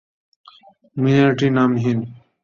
[0.97, 1.99] মিনারটি নামহীন।